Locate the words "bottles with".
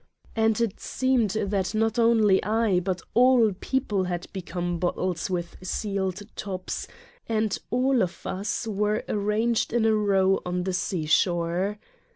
4.79-5.57